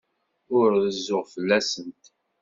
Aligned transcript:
Ur 0.57 0.67
rezzuɣ 0.85 1.25
fell-asent. 1.33 2.03